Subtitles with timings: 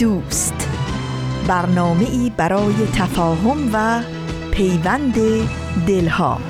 [0.00, 0.68] دوست.
[1.48, 4.02] برنامه ای برای تفاهم و
[4.50, 5.14] پیوند
[5.86, 6.40] دلها.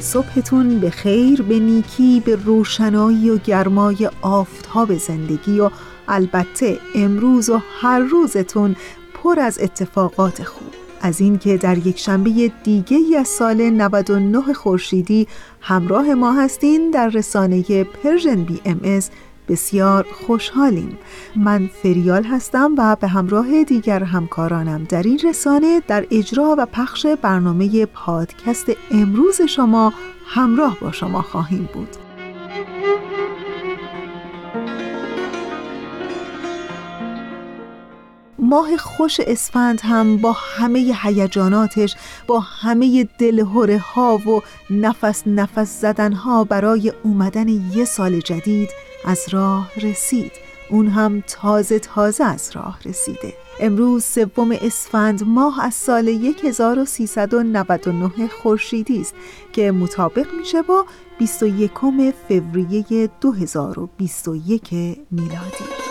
[0.00, 5.70] صبحتون به خیر به نیکی به روشنایی و گرمای آفتاب زندگی و
[6.08, 8.76] البته امروز و هر روزتون
[9.14, 10.75] پر از اتفاقات خوب.
[11.00, 15.26] از اینکه در یک شنبه دیگه از سال 99 خورشیدی
[15.60, 19.10] همراه ما هستین در رسانه Persian BMS.
[19.48, 20.98] بسیار خوشحالیم.
[21.36, 27.06] من فریال هستم و به همراه دیگر همکارانم در این رسانه در اجرا و پخش
[27.06, 29.92] برنامه پادکست امروز شما
[30.26, 31.96] همراه با شما خواهیم بود.
[38.48, 41.94] ماه خوش اسفند هم با همه هیجاناتش
[42.26, 48.70] با همه دلهوره ها و نفس نفس زدن ها برای اومدن یه سال جدید
[49.04, 50.32] از راه رسید.
[50.70, 53.34] اون هم تازه تازه از راه رسیده.
[53.60, 56.08] امروز سوم اسفند ماه از سال
[56.44, 59.14] 1399 خورشیدی است
[59.52, 60.86] که مطابق میشه با
[61.18, 61.70] 21
[62.28, 64.70] فوریه 2021
[65.10, 65.85] میلادی.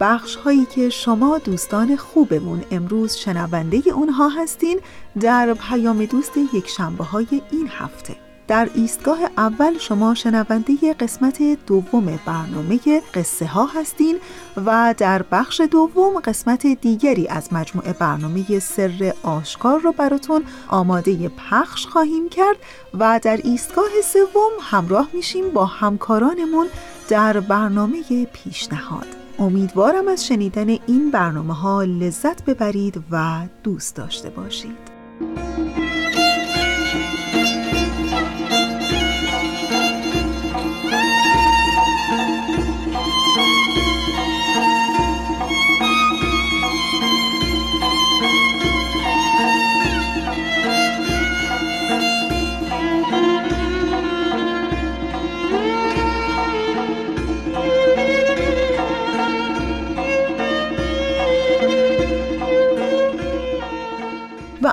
[0.00, 4.80] بخش هایی که شما دوستان خوبمون امروز شنونده اونها هستین
[5.20, 8.16] در پیام دوست یک شنبه های این هفته.
[8.48, 12.78] در ایستگاه اول شما شنونده قسمت دوم برنامه
[13.14, 14.18] قصه ها هستین
[14.66, 21.86] و در بخش دوم قسمت دیگری از مجموعه برنامه سر آشکار رو براتون آماده پخش
[21.86, 22.56] خواهیم کرد
[22.94, 26.66] و در ایستگاه سوم همراه میشیم با همکارانمون
[27.08, 29.17] در برنامه پیشنهاد.
[29.38, 34.98] امیدوارم از شنیدن این برنامه ها لذت ببرید و دوست داشته باشید.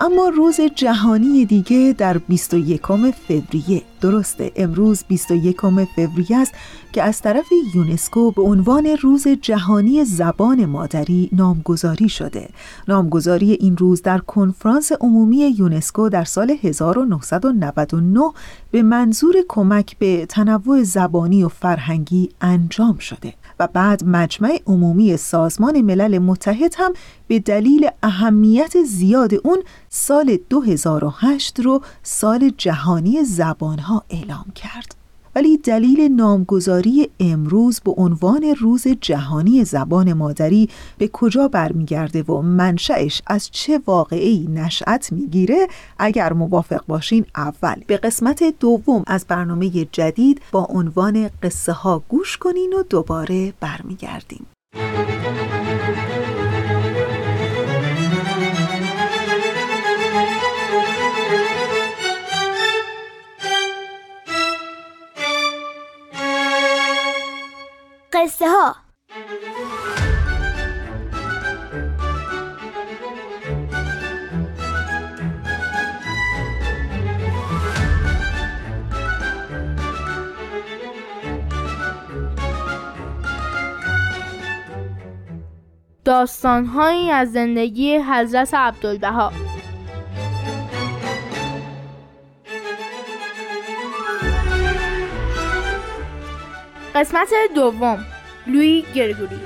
[0.06, 2.82] اما روز جهانی دیگه در 21
[3.28, 3.82] فوریه.
[4.02, 5.62] درسته امروز 21
[5.96, 6.54] فوریه است
[6.94, 7.46] که از طرف
[7.76, 12.50] یونسکو به عنوان روز جهانی زبان مادری نامگذاری شده.
[12.88, 18.32] نامگذاری این روز در کنفرانس عمومی یونسکو در سال 1999
[18.72, 23.34] به منظور کمک به تنوع زبانی و فرهنگی انجام شده.
[23.60, 26.94] و بعد مجمع عمومی سازمان ملل متحد هم
[27.28, 35.05] به دلیل اهمیت زیاد اون سال 2008 رو سال جهانی زبانها اعلام کرد.
[35.36, 43.22] ولی دلیل نامگذاری امروز به عنوان روز جهانی زبان مادری به کجا برمیگرده و منشأش
[43.28, 45.68] از چه واقعی نشأت می‌گیره
[46.00, 52.38] اگر موافق باشین اول به قسمت دوم از برنامه جدید با عنوان قصه ها گوش
[52.38, 54.46] کنین و دوباره برمیگردیم.
[68.16, 68.76] قصه ها
[86.06, 89.32] داستانهایی از زندگی حضرت عبدالبها.
[97.06, 98.06] قسمت دوم
[98.48, 99.40] لوی گرگوری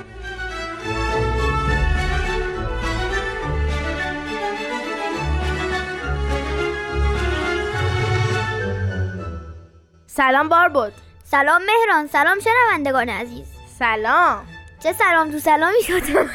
[10.08, 13.48] سلام بار بود سلام مهران سلام شنوندگان عزیز.
[13.80, 14.46] سلام.
[14.84, 16.30] چه سلام تو سلامی شدم.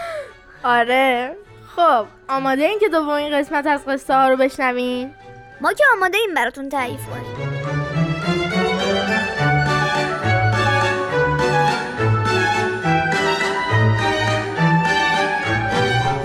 [0.78, 1.36] آره.
[1.76, 5.14] خب آماده این که دومین قسمت از قصه ها رو بشنوین
[5.60, 7.53] ما که آماده این براتون تعریف کنیم.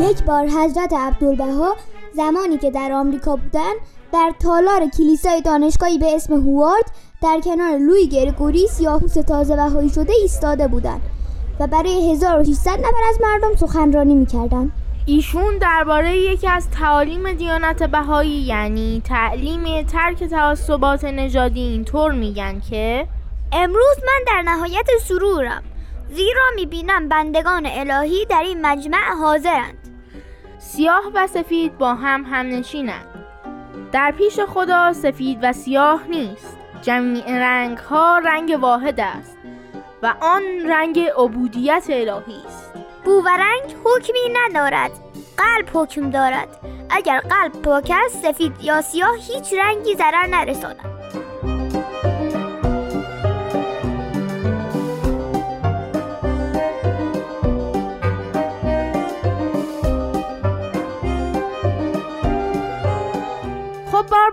[0.09, 1.75] یک بار حضرت عبدالبها
[2.13, 3.73] زمانی که در آمریکا بودن
[4.13, 6.91] در تالار کلیسای دانشگاهی به اسم هوارد
[7.21, 11.01] در کنار لوی گرگوری سیاهوس تازه بهایی شده ایستاده بودند
[11.59, 14.71] و برای 1600 نفر از مردم سخنرانی می‌کردند.
[15.05, 23.07] ایشون درباره یکی از تعالیم دیانت بهایی یعنی تعلیم ترک تعصبات نژادی اینطور میگن که
[23.51, 25.63] امروز من در نهایت سرورم
[26.11, 29.88] زیرا می‌بینم بندگان الهی در این مجمع حاضرند.
[30.59, 33.05] سیاه و سفید با هم همنشینند.
[33.91, 36.57] در پیش خدا سفید و سیاه نیست.
[36.81, 39.37] جمیع رنگ ها رنگ واحد است
[40.03, 42.73] و آن رنگ عبودیت الهی است.
[43.05, 44.91] بو و رنگ حکمی ندارد
[45.37, 46.47] قلب حکم دارد.
[46.89, 50.98] اگر قلب پاک است سفید یا سیاه هیچ رنگی ضرر نرساند.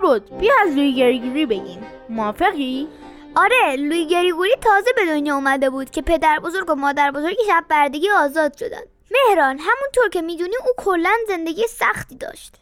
[0.07, 1.87] باربود بیا از لوی گریگوری بگیم.
[2.09, 2.87] موافقی؟
[3.35, 7.65] آره لوی گریگوری تازه به دنیا اومده بود که پدر بزرگ و مادر بزرگ شب
[7.69, 8.81] بردگی آزاد شدن.
[9.11, 12.55] مهران همونطور که می‌دونی او کلا زندگی سختی داشت.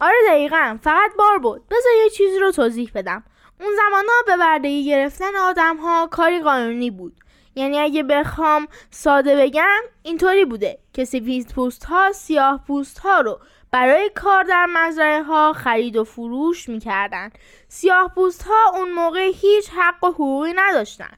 [0.00, 1.62] آره دقیقا فقط بار بود.
[1.70, 3.24] بذار یه چیزی رو توضیح بدم.
[3.60, 7.12] اون زمان ها به بردگی گرفتن آدم ها کاری قانونی بود.
[7.54, 10.78] یعنی اگه بخوام ساده بگم اینطوری بوده.
[10.92, 13.38] که سفید پوست ها سیاه پوست ها رو
[13.72, 17.30] برای کار در مزرعه ها خرید و فروش می‌کردن.
[17.68, 21.10] سیاه پوست ها اون موقع هیچ حق و حقوقی نداشتن.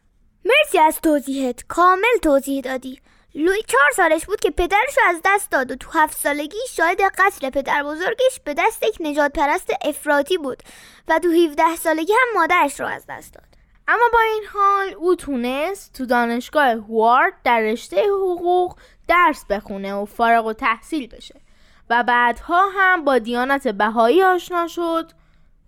[0.44, 1.64] مرسی از توضیحت.
[1.68, 3.00] کامل توضیح دادی.
[3.34, 7.00] لوی چهار سالش بود که پدرش رو از دست داد و تو هفت سالگی شاهد
[7.00, 10.62] قتل پدر بزرگش به دست یک نجات پرست افراطی بود
[11.08, 13.44] و تو 17 سالگی هم مادرش رو از دست داد.
[13.88, 18.76] اما با این حال او تونست تو دانشگاه هوارد در رشته حقوق
[19.08, 21.43] درس بخونه و فارغ و تحصیل بشه.
[21.90, 25.12] و بعدها هم با دیانت بهایی آشنا شد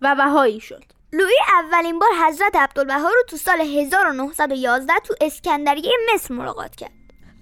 [0.02, 0.84] و بهایی شد.
[1.12, 6.90] لوی اولین بار حضرت عبدالبها رو تو سال 1911 تو اسکندریه مصر ملاقات کرد.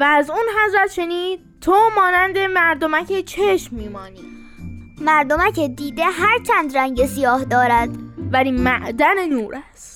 [0.01, 4.25] و از اون حضرت شنید تو مانند مردمک چشم میمانی.
[5.01, 7.91] مردمک دیده هر چند رنگ سیاه دارد.
[8.33, 9.94] ولی معدن نور است.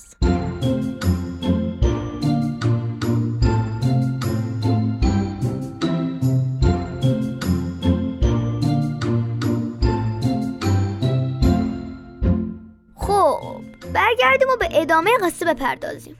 [14.09, 16.17] برگردیم و به ادامه قصه بپردازیم.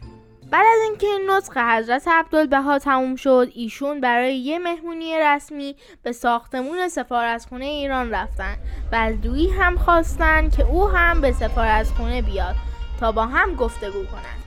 [0.51, 6.87] بعد از اینکه نطق حضرت عبدالبها تموم شد ایشون برای یه مهمونی رسمی به ساختمون
[6.87, 8.57] سفارتخونه ایران رفتن
[8.91, 12.55] و از دویی هم خواستن که او هم به سفارتخونه بیاد
[12.99, 14.43] تا با هم گفتگو کنند.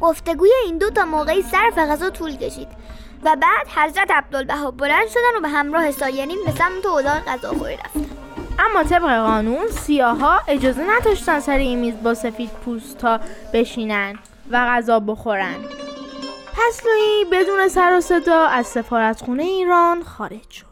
[0.00, 2.68] گفتگوی این دو تا موقعی صرف غذا طول کشید
[3.24, 8.29] و بعد حضرت عبدالبها بلند شدن و به همراه سایرین به سمت اتاق غذاخوری رفتن.
[8.64, 13.20] اما طبق قانون سیاها اجازه نداشتن سر این میز با سفید پوستا
[13.52, 14.18] بشینن
[14.50, 15.56] و غذا بخورن.
[16.52, 20.66] پس لویی بدون سر و صدا از سفارتخونه ایران خارج شد.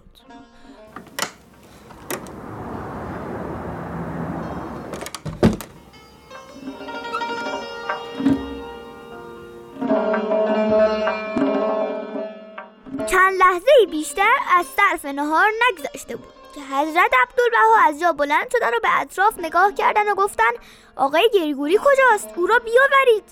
[13.06, 14.22] چند لحظه بیشتر
[14.58, 16.38] از صرف نهار نگذشته بود.
[16.55, 20.50] که حضرت عبدالبها از جا بلند شدن و به اطراف نگاه کردن و گفتن
[20.96, 23.24] آقای گریگوری کجاست؟ او را بیاورید.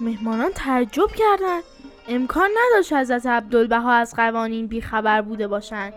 [0.00, 1.62] مهمانان تعجب کردند.
[2.08, 5.94] امکان نداشت حضرت عبدالبها از قوانین بیخبر بوده باشند.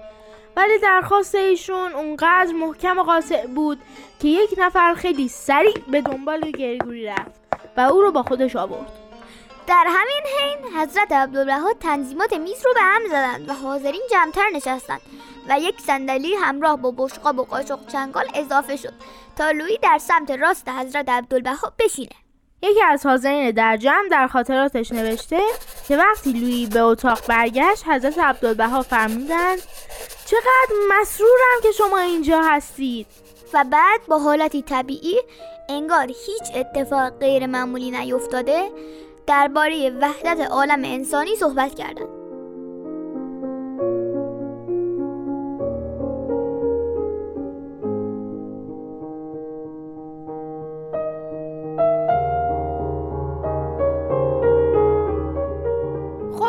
[0.56, 3.80] ولی درخواست ایشون اونقدر محکم و قاطع بود
[4.22, 7.42] که یک نفر خیلی سریع به دنبال گریگوری رفت
[7.78, 8.92] و او رو با خودش آورد.
[9.68, 15.02] در همین حین حضرت عبدالبها تنظیمات میز رو به هم زدند و حاضرین جمعتر نشستند.
[15.50, 18.94] و یک صندلی همراه با بشقاب و قاشق چنگال اضافه شد
[19.36, 22.16] تا لویی در سمت راست حضرت عبدالبها بشینه
[22.64, 25.42] یکی از حاضرین در جمع در خاطراتش نوشته
[25.88, 29.60] که وقتی لویی به اتاق برگشت حضرت عبدالبها فرمودند
[30.26, 33.08] چقدر مسرورم که شما اینجا هستید
[33.54, 35.20] و بعد با حالتی طبیعی
[35.70, 38.70] انگار هیچ اتفاق غیر معمولی نیفتاده
[39.28, 42.21] درباره وحدت عالم انسانی صحبت کردند.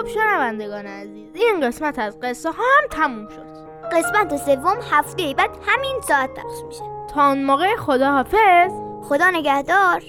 [0.03, 1.31] خب شنوندگان عزیز.
[1.35, 3.47] این قسمت از قصه ها هم تموم شد.
[3.93, 6.85] قسمت سوم هفته بعد همین ساعت پخش میشه.
[7.15, 10.03] تا اون موقع خدا حافظ خدا نگهدار.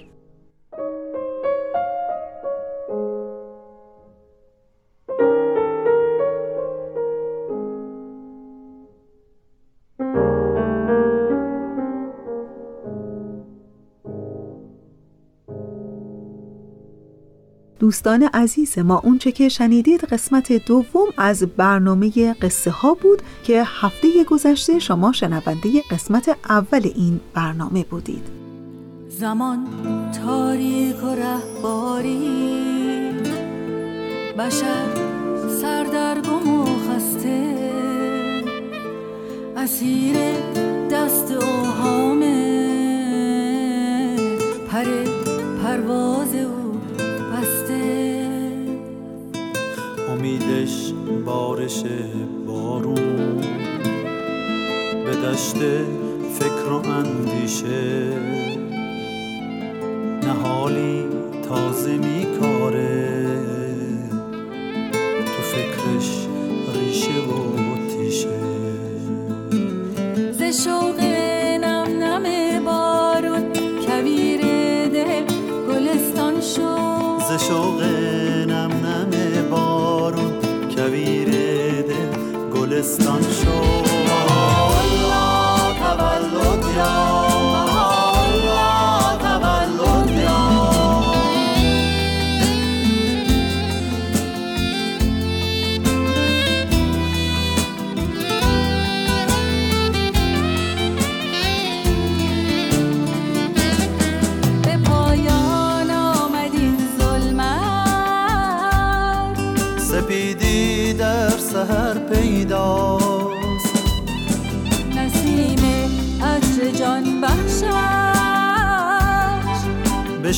[17.83, 24.23] دوستان عزیز ما اونچه که شنیدید قسمت دوم از برنامه قصه ها بود که هفته
[24.23, 28.23] گذشته شما شنونده قسمت اول این برنامه بودید.
[29.09, 29.67] زمان
[30.25, 32.19] تاریک و رهباری
[34.37, 34.85] بشر
[35.61, 37.55] سردرگم و خسته.
[39.57, 40.15] اسیر
[40.91, 42.43] دست اوهامه
[44.71, 44.85] پر
[45.63, 46.62] پرواز او
[50.43, 50.93] امیدش
[51.25, 51.83] بارش
[52.47, 53.41] بارون.
[55.05, 55.55] به دشت
[56.39, 58.13] فکر و اندیشه.
[60.23, 61.05] نهالی
[61.49, 63.27] تازه میکاره.
[65.25, 66.27] تو فکرش
[66.75, 67.62] ریشه و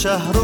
[0.06, 0.35] شهر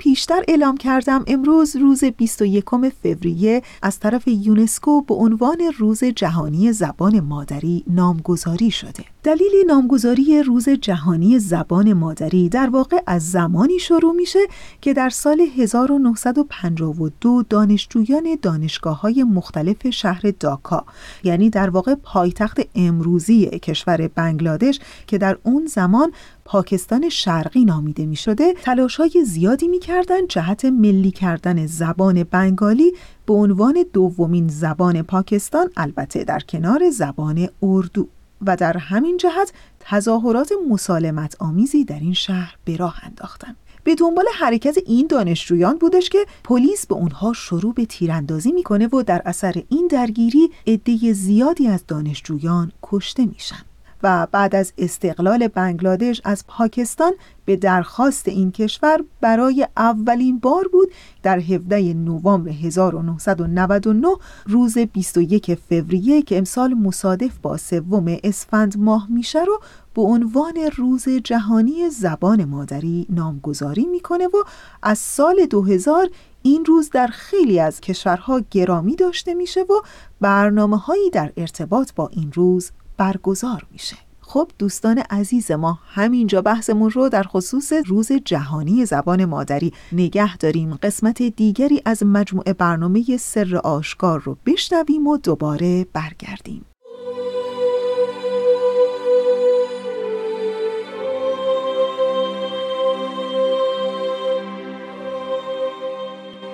[0.00, 2.64] پیشتر اعلام کردم امروز روز 21
[3.02, 9.04] فوریه از طرف یونسکو به عنوان روز جهانی زبان مادری نامگذاری شده.
[9.22, 14.38] دلیل نامگذاری روز جهانی زبان مادری در واقع از زمانی شروع میشه
[14.80, 20.84] که در سال 1952 دانشجویان دانشگاه های مختلف شهر داکا
[21.24, 26.12] یعنی در واقع پایتخت امروزی کشور بنگلادش که در اون زمان
[26.50, 32.92] پاکستان شرقی نامیده می شده تلاش های زیادی می کردن جهت ملی کردن زبان بنگالی
[33.26, 38.08] به عنوان دومین زبان پاکستان البته در کنار زبان اردو.
[38.46, 43.56] و در همین جهت تظاهرات مسالمت آمیزی در این شهر به راه انداختن.
[43.84, 49.02] به دنبال حرکت این دانشجویان بودش که پلیس به اونها شروع به تیراندازی می‌کنه و
[49.02, 53.69] در اثر این درگیری عده زیادی از دانشجویان کشته میشن.
[54.02, 57.12] و بعد از استقلال بنگلادش از پاکستان
[57.44, 60.88] به درخواست این کشور برای اولین بار بود
[61.22, 64.08] در 17 نوامبر 1999
[64.46, 69.60] روز 21 فوریه که امسال مصادف با سوم اسفند ماه میشه رو
[69.94, 74.36] به عنوان روز جهانی زبان مادری نامگذاری می‌کنه و
[74.82, 76.08] از سال 2000
[76.42, 79.74] این روز در خیلی از کشورها گرامی داشته میشه و
[80.20, 83.96] برنامه هایی در ارتباط با این روز برگزار میشه.
[84.20, 90.74] خب دوستان عزیز ما همینجا بحثمون رو در خصوص روز جهانی زبان مادری نگه داریم.
[90.74, 96.64] قسمت دیگری از مجموعه برنامه سر آشکار رو بشنویم و دوباره برگردیم.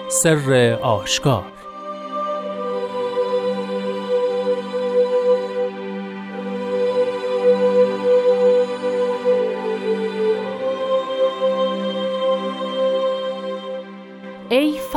[0.09, 1.56] سر آشکار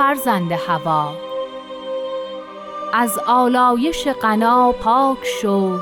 [0.10, 1.14] فرزند هوا.
[2.94, 5.78] از آلایش غنا پاک شو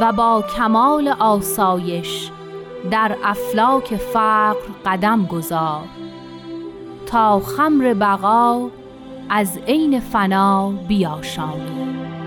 [0.00, 2.30] و با کمال آسایش
[2.90, 5.84] در افلاک فقر قدم گذار.
[7.06, 8.70] تا خمر بقا
[9.30, 12.17] از عین فنا بیاشانی.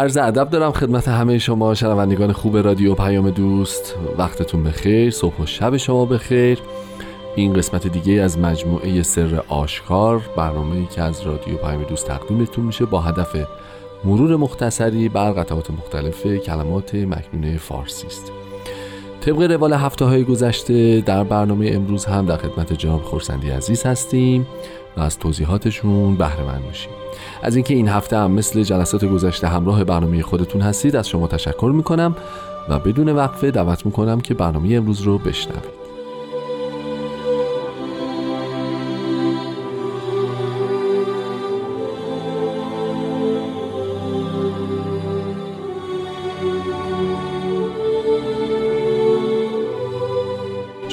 [0.00, 3.96] عرض ادب دارم خدمت همه شما شنوندگان خوب رادیو پیام دوست.
[4.18, 6.58] وقتتون بخیر صبح و شب شما بخیر.
[7.36, 12.84] این قسمت دیگه از مجموعه سر آشکار برنامه‌ای که از رادیو پیام دوست تقدیمتون میشه
[12.84, 13.36] با هدف
[14.04, 18.32] مرور مختصری بر قطعات مختلف کلمات مکنونه فارسی است.
[19.20, 24.46] طبق روال هفته های گذشته در برنامه امروز هم در خدمت جناب خورسندی عزیز هستیم
[24.96, 26.92] و از توضیحاتشون بهره مند میشیم.
[27.42, 31.72] از اینکه این هفته هم مثل جلسات گذشته همراه برنامه خودتون هستید از شما تشکر
[31.74, 32.16] می‌کنم
[32.68, 35.79] و بدون وقفه دعوت می‌کنم که برنامه امروز رو بشنوید.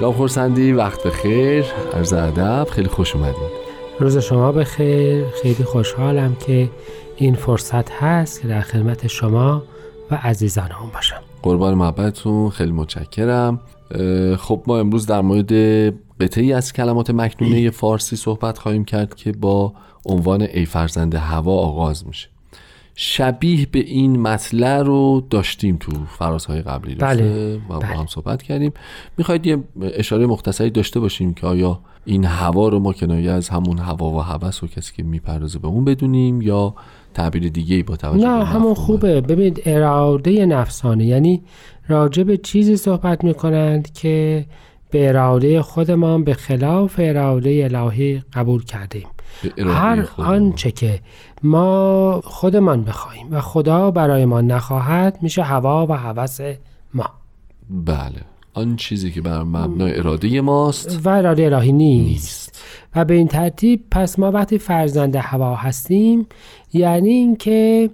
[0.08, 3.52] جناب خورسندی وقت بخیر عرض ادب خیلی خوش اومدید.
[4.00, 6.70] روز شما بخیر خیلی خوشحالم که
[7.15, 9.63] این فرصت هست که در خدمت شما
[10.12, 11.22] و عزیزانمون باشم.
[11.41, 13.60] قربان محبتتون خیلی متشکرم.
[14.38, 15.54] خب ما امروز در مورد
[16.22, 19.74] قطعی از کلمات مکنونه فارسی صحبت خواهیم کرد که با
[20.06, 22.30] عنوان ای فرزند هوا آغاز میشه.
[23.00, 27.98] شبیه به این مطلع رو داشتیم تو فرازهای قبلی؟ بله، و با بله.
[27.98, 28.74] هم صحبت کردیم
[29.18, 33.80] می‌خواید یه اشاره مختصری داشته باشیم که آیا این هوا رو ما کنایه از همون
[33.80, 36.76] هوا و هوس و کسی که می‌پردازه به اون بدونیم یا
[37.14, 41.44] تعبیر دیگه ای با توجه نه همون؟ خوبه ببینید اراده نفسانه یعنی
[41.88, 44.46] راجع به چیزی صحبت می‌کنند که
[44.92, 49.08] به اراده خودمان به خلاف اراده الهی قبول کردیم
[49.58, 50.08] هر.
[50.17, 51.00] آنچه که
[51.43, 56.39] ما خودمان بخواهیم و خدا برای ما نخواهد میشه هوا و هوس
[56.93, 57.06] ما
[57.69, 58.21] بله
[58.54, 62.08] آن چیزی که بر مبنای اراده ماست و اراده الهی نیست.
[62.08, 62.63] نیست
[62.95, 66.28] و به این ترتیب پس ما وقتی فرزند هوا هستیم
[66.73, 67.89] یعنی اینکه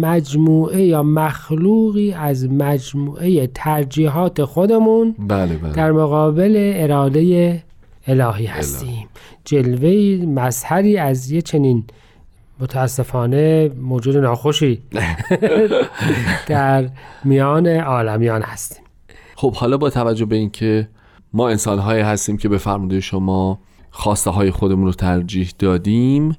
[0.00, 7.62] مجموعه یا مخلوقی از مجموعه ترجیحات خودمون بله بله در مقابل اراده
[8.06, 9.08] الهی هستیم.
[9.44, 11.84] جلوه مظهری از یه چنین
[12.60, 14.82] متاسفانه موجود ناخوشی
[16.48, 16.88] در
[17.24, 18.84] میان عالمیان هستیم.
[19.36, 20.88] خب حالا با توجه به اینکه
[21.32, 23.58] ما انسانهایی هستیم که به فرموده شما
[23.90, 26.36] خواسته های خودمون رو ترجیح دادیم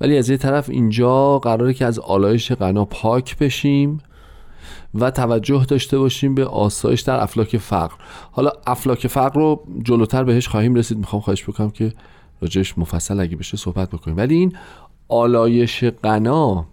[0.00, 4.00] ولی از یه طرف اینجا قراره که از آلایش غنا پاک بشیم.
[4.94, 7.94] و توجه داشته باشیم به آسایش در افلاک فقر.
[8.32, 10.98] حالا افلاک فقر رو جلوتر بهش خواهیم رسید.
[10.98, 11.92] می‌خوام خواهش بکنم که
[12.40, 14.16] راجعش مفصل اگه بشه صحبت بکنیم.
[14.16, 14.56] ولی این
[15.08, 16.66] آلایش غنا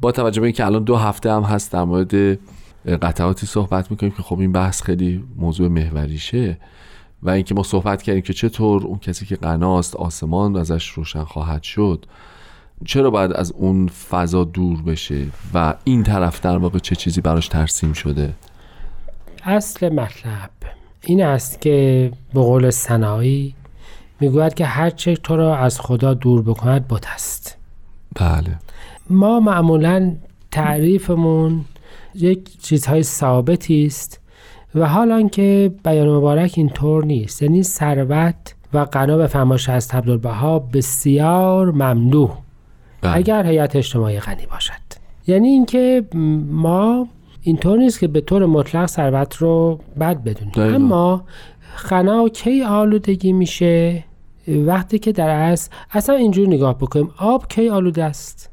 [0.00, 2.38] با توجه به اینکه الان دو هفته هم هست در مورد
[2.86, 6.58] قطعاتی صحبت می‌کنیم که خب این بحث خیلی موضوع محوریشه
[7.22, 11.62] و اینکه ما صحبت کردیم که چطور اون کسی که غناست آسمان ازش روشن خواهد
[11.62, 12.06] شد.
[12.84, 17.48] چرا باید از اون فضا دور بشه و این طرف در واقع چه چیزی براش
[17.48, 18.32] ترسیم شده؟
[19.44, 20.50] اصل مطلب
[21.00, 23.54] این است که به قول سنایی
[24.20, 27.56] می‌گوید که هر چه تو را از خدا دور بکند بت است.
[28.14, 28.58] بله.
[29.10, 30.16] ما معمولا
[30.50, 31.64] تعریفمون
[32.14, 34.20] یک چیزهای ثابتی است
[34.74, 37.42] و حالا که بیان مبارک اینطور نیست.
[37.42, 42.30] یعنی ثروت و غنا به فرمایش از عبدالبها بسیار ممدوح
[43.02, 43.16] بله.
[43.16, 44.72] اگر هیئت اجتماعی غنی باشد.
[45.26, 46.04] یعنی اینکه
[46.50, 47.08] ما
[47.42, 50.74] اینطور نیست که به طور مطلق ثروت رو بد بدونیم.
[50.74, 51.24] اما
[51.90, 54.04] غنا کی آلودگی میشه؟
[54.48, 57.10] وقتی که در اصل اصلا اینجور نگاه بکنیم.
[57.18, 58.49] آب کی آلوده است؟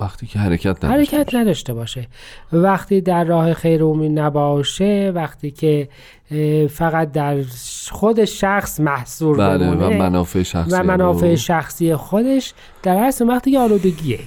[0.00, 2.08] وقتی که حرکت نداشته حرکت نداشته باشه.
[2.52, 5.88] وقتی در راه خیر عمومی نباشه وقتی که
[6.70, 7.36] فقط در
[7.90, 13.50] خود شخص محصور بله و منافع شخصی و منافع رو- شخصی خودش در اصل وقتی
[13.52, 14.18] که آلودگیه.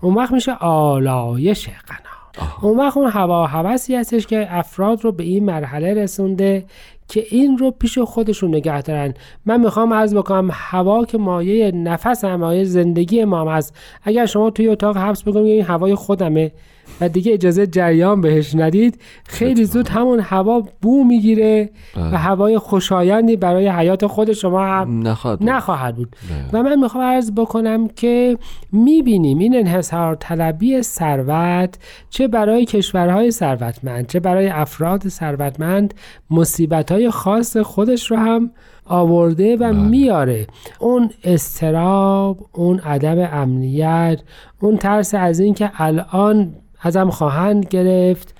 [0.00, 5.22] اون وقت میشه آلایش غنا اون وقت اون هوا هوسی هستش که افراد رو به
[5.24, 6.64] این مرحله رسونده
[7.08, 9.14] که این رو پیش خودشون نگه دارن.
[9.46, 13.76] من می‌خوام عرض بکنم هوا که مایه نفس هم مایه زندگی ما هم هست.
[14.02, 16.52] اگر شما توی اتاق حبس بکنید این هوای خودمه.
[17.00, 22.14] و دیگه اجازه جریان بهش ندید خیلی زود همون هوا بو می‌گیره بله.
[22.14, 25.48] و هوای خوشایندی برای حیات خود شما هم نخواهد بود.
[25.50, 26.16] نخواهد بود
[26.52, 26.60] بله.
[26.60, 28.38] و من می‌خوام عرض بکنم که
[28.72, 31.78] می‌بینیم این انحصار طلبی ثروت
[32.10, 35.94] چه برای کشورهای ثروتمند چه برای افراد ثروتمند
[36.30, 38.50] مصیبت های خاص خودش رو هم
[38.84, 40.46] آورده و میاره.
[40.78, 44.20] اون استراب اون عدم امنیت
[44.60, 48.34] اون ترس از اینکه الان ازم خواهند گرفت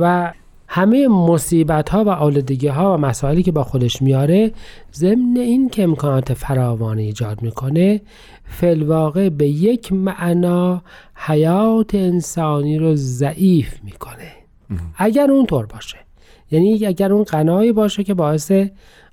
[0.00, 0.32] و
[0.68, 4.52] همه مصیبت ها و آلودگی ها و مسائلی که با خودش میاره
[4.94, 8.00] ضمن این که امکانات فراوانی ایجاد می‌کنه
[8.44, 10.82] فلواقع به یک معنا
[11.14, 14.32] حیات انسانی رو ضعیف می‌کنه.
[14.96, 15.96] اگر اونطور باشه.
[16.50, 18.52] یعنی اگر اون قنایی باشه که باعث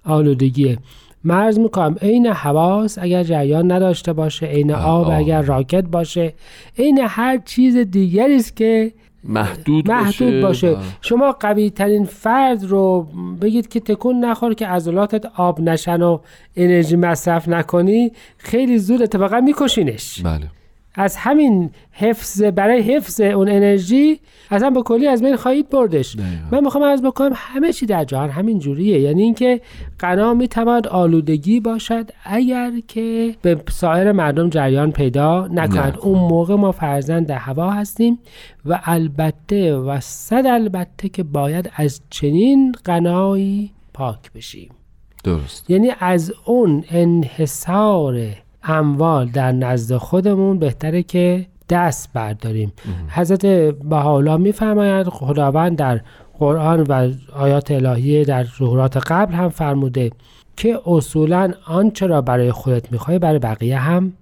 [0.05, 0.77] آلودگیه
[1.23, 5.13] مرز می‌کنم عین حواس اگر جریان نداشته باشه عین آب آب.
[5.19, 6.33] اگر راکت باشه
[6.79, 8.91] عین هر چیز دیگری است که
[9.23, 10.71] محدود, محدود باشه.
[10.71, 13.07] و- شما قوی ترین فرد رو
[13.41, 16.19] بگید که تکون نخور که عضلاتت آب نشن و
[16.55, 20.21] انرژی مصرف نکنی خیلی زود اتفاقا میکشینش.
[20.23, 20.47] بله.
[20.95, 24.19] از همین حفظ برای حفظ اون انرژی
[24.51, 26.15] اصلا به کلی از بین خواهید بردش.
[26.15, 26.31] دقیقا.
[26.51, 28.99] من می‌خوام از بکنم همه چی در جهان همین جوریه.
[28.99, 29.61] یعنی اینکه
[29.99, 35.97] غنا می‌تواند آلودگی باشد اگر که به سایر مردم جریان پیدا نکند.
[36.01, 38.19] اون موقع ما فرزند هوا هستیم
[38.65, 44.69] و البته و صد البته که باید از چنین غنایی پاک بشیم.
[45.23, 45.69] درست.
[45.69, 48.21] یعنی از اون انحصار
[48.63, 52.73] اموال در نزد خودمون بهتره که دست برداریم.
[53.09, 53.45] حضرت
[53.75, 56.01] بهاءالله میفرمایند خداوند در
[56.39, 60.11] قرآن و آیات الهیه در ظهورات قبل هم فرموده
[60.57, 64.13] که اصولا آنچه را برای خودت می‌خوای برای بقیه هم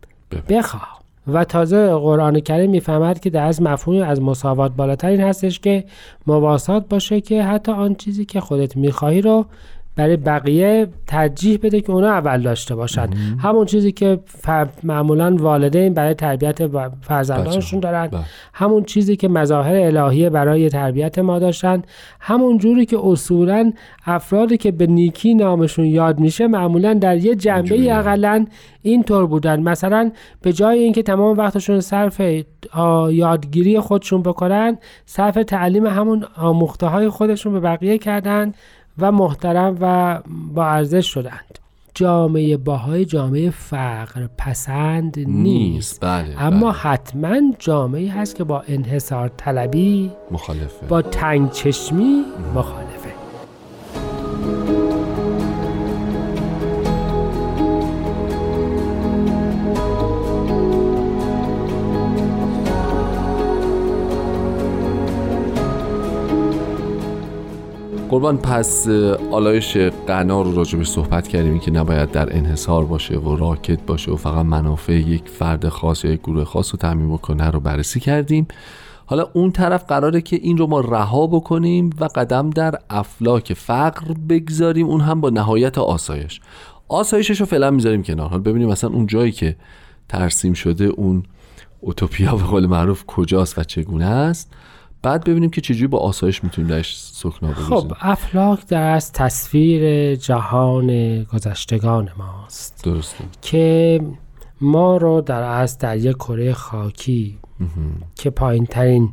[0.49, 0.99] بخواه.
[1.28, 5.84] و تازه قرآن کریم می‌فهمد که در از مفهومی از مساوات بالاتر این هستش که
[6.28, 9.45] مواسات باشه که حتی آن چیزی که خودت می‌خواهی رو
[9.99, 13.09] برای بقیه ترجیح بده که اونا اول داشته باشن.
[13.39, 16.59] همون چیزی که ف- معمولا والدین برای تربیت
[17.01, 18.07] فرزندانشون دارن.
[18.07, 18.21] بله.
[18.53, 21.81] همون چیزی که مظاهر الهیه برای تربیت ما داشتن.
[22.19, 23.71] همون جوری که اصولا
[24.05, 27.97] افرادی که به نیکی نامشون یاد میشه معمولا در یه جنبه.
[27.97, 28.45] اقلا
[28.81, 29.62] اینطور بودن.
[29.62, 32.21] مثلا به جای اینکه تمام وقتشون صرف
[33.12, 38.53] یادگیری خودشون بکنن صرف تعلیم همون آموخته های خودشون به بقیه کردن.
[38.99, 40.19] و محترم و
[40.53, 41.59] با ارزش شدند
[41.93, 45.99] جامعه باهای جامعه فقر پسند نیست.
[46.01, 46.79] بله اما بله.
[46.79, 50.85] حتما جامعه هست که با انحصار طلبی مخالفه.
[50.85, 52.23] با تنگ چشمی
[52.55, 53.09] مخالفه.
[68.19, 68.88] قربان پس
[69.32, 69.77] آلایش
[70.08, 74.45] غنا رو راجبش صحبت کردیم که نباید در انحصار باشه و راکت باشه و فقط
[74.45, 78.47] منافع یک فرد خاص یا یک گروه خاص رو تعمین بکنه رو بررسی کردیم.
[79.05, 84.13] حالا اون طرف قراره که این رو ما رها بکنیم و قدم در افلاک فقر
[84.29, 86.41] بگذاریم اون هم با نهایت آسایش.
[86.88, 88.29] آسایشش رو فعلا می‌ذاریم کنار.
[88.29, 89.55] حالا ببینیم مثلا اون جایی که
[90.10, 91.23] ترسیم شده اون
[91.82, 94.51] اوتوپیا به قول معروف کجاست و چگونه است.
[95.01, 100.15] بعد ببینیم که چجوری با آسایش می‌تونیم درش سکنا خب بگذاریم افلاک در از تصویر
[100.15, 102.81] جهان گذشتگان ماست.
[102.83, 103.23] درسته.
[103.41, 104.01] که
[104.62, 107.38] ما رو در از در یک کره خاکی
[108.15, 109.09] که پایین ترین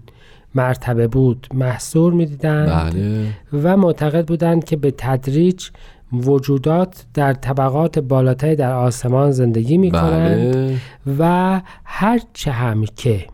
[0.54, 3.28] مرتبه بود محصور می‌دیدند بله.
[3.62, 5.68] و معتقد بودند که به تدریج
[6.12, 10.76] وجودات در طبقات بالاتری در آسمان زندگی می کنند بله.
[11.18, 13.26] و هرچه هم که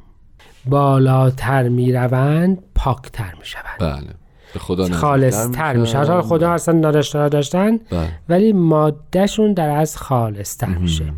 [0.67, 4.15] بالاتر می روند پاکتر می شوند بله.
[4.53, 8.09] به خدا خالصتر می شوند حالا خدا اصلا نداشتن داشتن بله.
[8.29, 11.13] ولی مادهشون در از خالصتر میشه.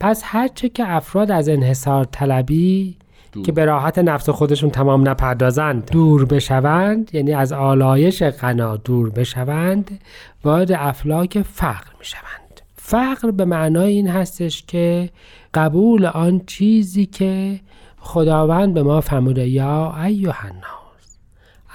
[0.00, 2.96] پس هرچه که افراد از انحصار طلبی
[3.32, 3.44] دور.
[3.44, 10.00] که به راحت نفس خودشون تمام نپردازند دور بشوند یعنی از آلایش غنا دور بشوند
[10.44, 12.60] وارد افلاک فقر می‌شوند.
[12.76, 15.10] فقر به معنای این هستش که
[15.54, 17.60] قبول آن چیزی که
[18.00, 21.18] خداوند به ما فرموده یا ایها الناس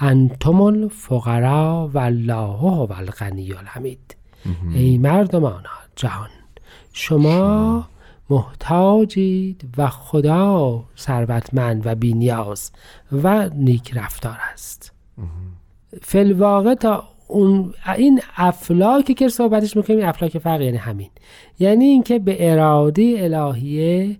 [0.00, 4.16] انتم الفقراء والله هو الغنی الحمید.
[4.74, 5.64] ای مردمان
[5.96, 6.28] جهان
[6.92, 7.86] شما
[8.30, 12.72] محتاجید و خدا ثروتمند و بینیاز
[13.12, 14.92] و نیک رفتار است.
[16.02, 21.10] فلواقع تا اون این افلاکی که صحبتش می‌کنیم افلاک فرق یعنی همین.
[21.58, 24.16] یعنی اینکه به اراده الهیه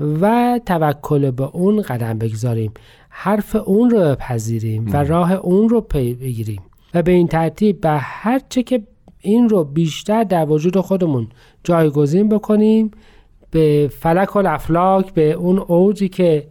[0.00, 2.72] و توکل به اون قدم بگذاریم.
[3.08, 6.62] حرف اون رو بپذیریم و راه اون رو پی بگیریم.
[6.94, 8.82] و به این ترتیب به هر چه که
[9.20, 11.28] این رو بیشتر در وجود خودمون
[11.64, 12.90] جایگزین بکنیم
[13.50, 16.46] به فلک و افلاک به اون اوجی که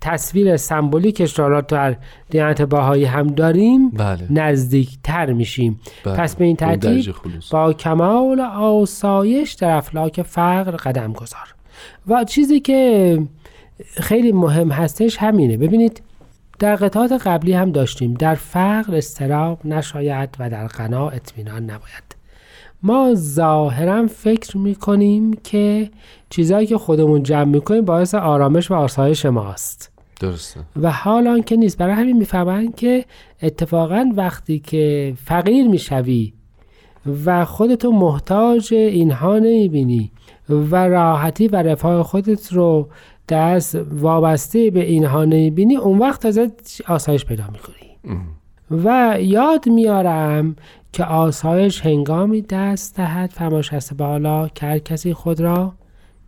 [0.00, 1.96] تصویر سمبولیکش را در
[2.30, 4.26] دیانت باهایی هم داریم بله.
[4.30, 5.80] نزدیکتر میشیم.
[6.04, 6.16] بله.
[6.16, 7.14] پس به این ترتیب.
[7.50, 11.54] با کمال آسایش در افلاک فقر قدم گذار.
[12.08, 13.18] و چیزی که
[13.80, 15.56] خیلی مهم هستش همینه.
[15.56, 16.02] ببینید
[16.58, 18.14] در قطعات قبلی هم داشتیم.
[18.14, 22.16] در فقر استراب نشاید و در غنا اطمینان نباید.
[22.82, 25.90] ما ظاهرا فکر می‌کنیم که
[26.30, 29.90] چیزهایی که خودمون جمع می‌کنیم باعث آرامش و آسایش ماست.
[30.20, 30.60] درسته.
[30.76, 31.78] و حال که نیست.
[31.78, 33.04] برای همین می‌فهمند که
[33.42, 36.32] اتفاقا وقتی که فقیر می‌شوی
[37.24, 40.10] و خودتو محتاج اینها نمی‌بینی
[40.48, 42.88] و راحتی و رفاه خودت رو
[43.28, 46.50] دست وابسته به اینها نمی‌بینی اون وقت تازه
[46.88, 48.18] آسایش پیدا می‌کنی.
[48.70, 50.56] و یاد میارم
[50.92, 55.72] که آسایش هنگامی دست دهد فرمایش هست بالا که هر کسی خود را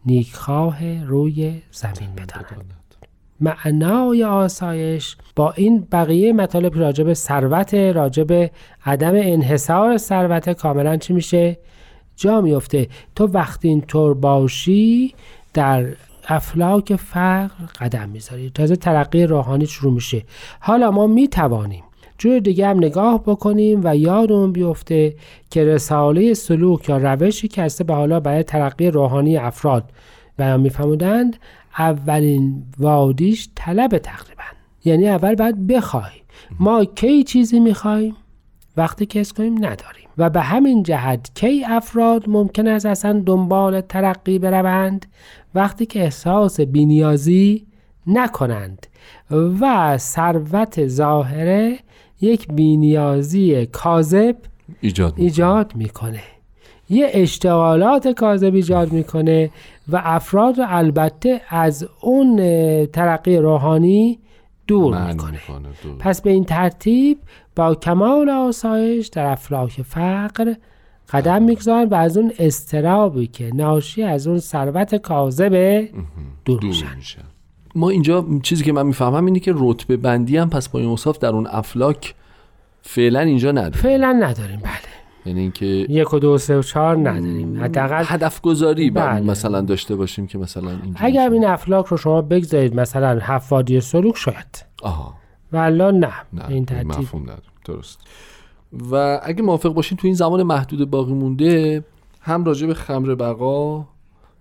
[0.06, 2.74] نیکخواه روی زمین بداند
[3.40, 8.50] معنای آسایش با این بقیه مطالب راجب ثروت راجب
[8.86, 11.58] عدم انحصار ثروت کاملا چی میشه؟
[12.16, 12.88] جا میفته.
[13.14, 15.14] تو وقتی اینطور باشی
[15.54, 15.86] در
[16.28, 18.50] افلاک فقر قدم می‌ذاری.
[18.50, 20.22] تازه ترقی روحانی شروع میشه.
[20.60, 21.82] حالا ما می‌توانیم
[22.18, 25.14] جور دیگه هم نگاه بکنیم و یادمون بیفته
[25.50, 29.84] که رساله سلوک یا روشی که هسته به حالا برای ترقی روحانی افراد
[30.38, 31.36] بیان میفهمودند
[31.78, 34.42] اولین وادیش طلب تقریبا.
[34.84, 36.10] یعنی اول باید بخوای.
[36.60, 38.16] ما کی چیزی می‌خوایم؟
[38.76, 40.08] وقتی که حس کنیم نداریم.
[40.18, 45.06] و به همین جهت کی افراد ممکن است اصلا دنبال ترقی بروند؟
[45.54, 47.66] وقتی که احساس بینیازی
[48.06, 48.86] نکنند.
[49.30, 51.78] و ثروت ظاهره
[52.20, 54.36] یک بینیازی کاذب
[54.80, 55.24] ایجاد می‌کنه.
[55.24, 56.22] ایجاد می‌کنه.
[56.88, 59.50] یه اشتغالات کاذب ایجاد می‌کنه
[59.88, 62.36] و افراد رو البته از اون
[62.86, 64.18] ترقی روحانی
[64.66, 65.30] دور می‌کنه.
[65.30, 65.94] می‌کنه، دور.
[65.98, 67.18] پس به این ترتیب
[67.56, 70.54] با کمال آسایش در افلاک فقر
[71.10, 75.88] قدم می‌گذارن و از اون استرابی که ناشی از اون ثروت کاذبه
[76.44, 77.22] دور دور میشن.
[77.74, 81.18] ما اینجا چیزی که من می‌فهمم اینه که رتبه بندی هم پس با این اوصاف
[81.18, 82.14] در اون افلاک
[82.82, 84.95] فعلا اینجا نداره فعلا نداریم بله.
[85.26, 87.64] یعنی اینکه یک و دو و سه و چهار نداریم.
[87.64, 89.20] حداقل هدف گذاری بله.
[89.20, 94.64] مثلا داشته باشیم که مثلا اگر این افلاک رو شما بگذارید مثلا حفادی سلوک شاید.
[94.82, 95.14] آها.
[95.52, 96.86] و الان نه, نه این ترتیب.
[96.86, 97.98] مفهوم نداره درست.
[98.90, 101.84] و اگه موافق باشین تو این زمان محدود باقی مونده
[102.20, 103.78] هم راجع به خمر بقا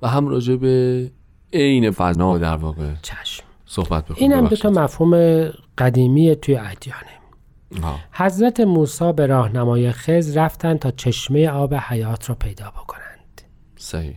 [0.02, 1.12] و هم راجع به
[1.54, 3.44] عین فنا در واقع چشم.
[3.66, 4.18] صحبت بکنیم.
[4.20, 4.56] این هم دو.
[4.56, 5.44] تا مفهوم
[5.78, 7.15] قدیمی توی ادیانه.
[7.84, 8.00] آها.
[8.12, 13.42] حضرت موسی به راهنمای خز رفتن تا چشمه آب حیات را پیدا بکنند.
[13.78, 14.16] صحیح.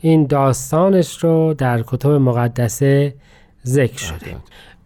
[0.00, 3.14] این داستانش رو در کتب مقدسه
[3.66, 4.36] ذکر شده.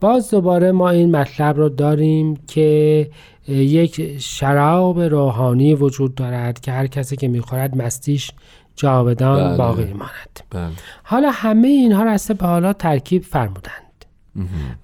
[0.01, 3.11] باز دوباره ما این مطلب رو داریم که
[3.49, 8.31] یک شراب روحانی وجود دارد که هر کسی که می‌خورد مستیش
[8.77, 9.57] جاودان بله.
[9.57, 10.69] باقی ماند بله.
[11.03, 13.84] حالا همه اینها را از به حالا ترکیب فرمودند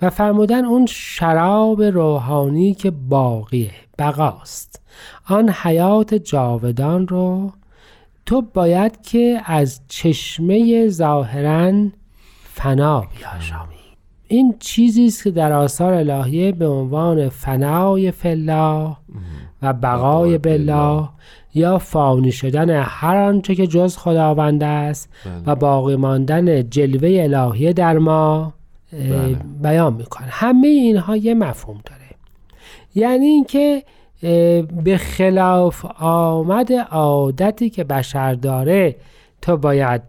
[0.03, 4.81] و فرمودن اون شراب روحانی که باقیه بقاست.
[5.29, 7.53] آن حیات جاودان رو
[8.27, 11.73] تو باید که از چشمه ظاهرا
[12.45, 13.75] فنا بیاشامی.
[14.29, 18.97] این چیزی است که در آثار الهیه به عنوان فنای فلا
[19.63, 21.09] و بقای بالله
[21.55, 25.09] یا فانی شدن هر آنچه که جز خداوند است
[25.47, 28.60] و باقی ماندن جلوه الهی در ما بله.
[29.63, 30.27] بیان می‌کنه.
[30.31, 32.01] همه اینها یه مفهوم داره.
[32.95, 33.83] یعنی اینکه
[34.85, 38.97] به خلاف آمد عادتی که بشر داره
[39.43, 40.03] تو باید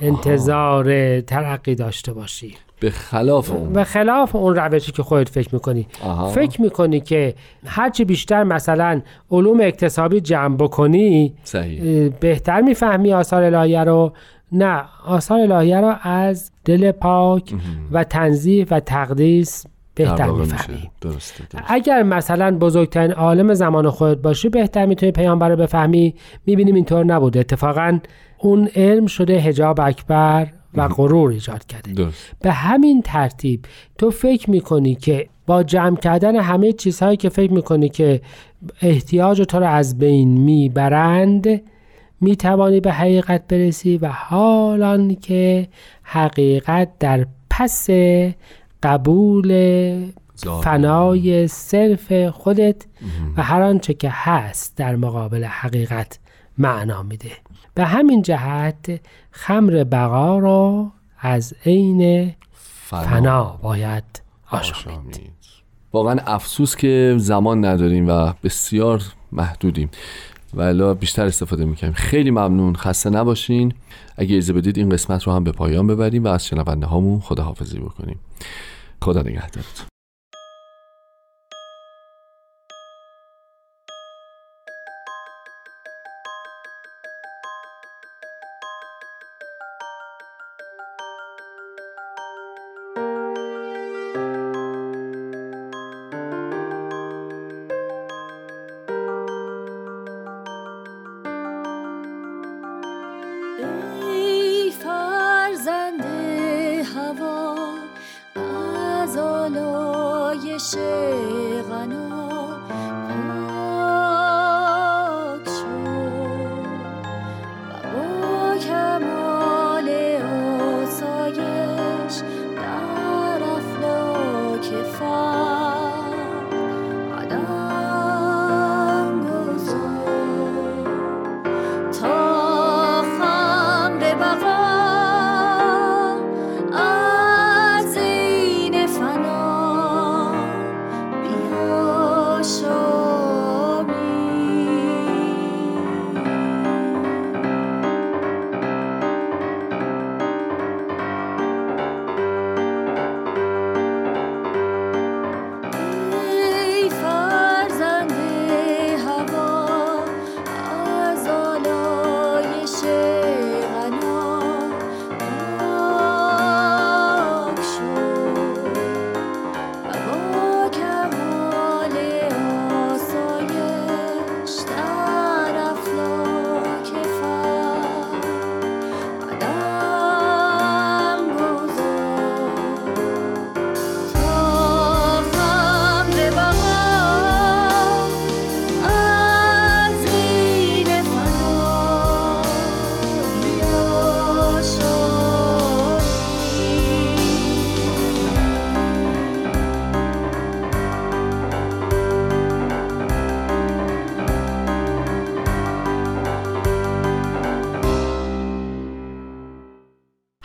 [0.00, 2.54] انتظار ترقی داشته باشی.
[2.80, 3.72] به خلاف اون.
[3.72, 5.86] به خلاف اون روشی که خودت فکر می‌کنی.
[6.02, 6.28] آها.
[6.28, 7.34] فکر می‌کنی که
[7.66, 9.00] هرچی بیشتر مثلا
[9.30, 12.08] علوم اکتسابی جمع بکنی صحیح.
[12.20, 14.12] بهتر می‌فهمی آثار الهیه رو
[14.54, 17.54] نه آثار الهیه رو از دل پاک
[17.92, 20.90] و تنظیف و تقدیس بهتر می‌فهمی.
[21.00, 21.62] درسته درسته.
[21.66, 26.14] اگر مثلا بزرگترین عالم زمان خودت باشی بهتر می‌تونی پیامبر رو بفهمی.
[26.46, 27.40] می‌بینیم اینطور نبوده.
[27.40, 27.98] اتفاقا
[28.38, 31.92] اون علم شده هجاب اکبر و غرور ایجاد کرده.
[31.92, 33.64] درست به همین ترتیب
[33.98, 38.20] تو فکر می‌کنی که با جمع کردن همه چیزهایی که فکر می‌کنی که
[38.82, 41.60] احتیاج تو رو از بین می‌برند
[42.20, 45.68] می‌توانی به حقیقت برسی و حالان که
[46.02, 47.90] حقیقت در پس
[48.82, 50.12] قبول.
[50.62, 52.86] فنای صرف خودت
[53.36, 56.18] و هر آنچه که هست در مقابل حقیقت
[56.58, 57.30] معنا میده.
[57.74, 59.00] به همین جهت
[59.30, 62.32] خمر بقا را از عین
[62.90, 65.20] فنا باید آشامید.
[65.92, 69.90] واقعا افسوس که زمان نداریم و بسیار محدودیم.
[70.56, 71.92] ولی بیشتر استفاده می‌کنیم.
[71.92, 72.76] خیلی ممنون.
[72.76, 73.72] خسته نباشین.
[74.16, 77.78] اگه اجازه بدید این قسمت رو هم به پایان ببریم و از شنونده هامون خداحافظی
[77.78, 78.18] بکنیم.
[79.02, 79.93] خدا نگهدارتون.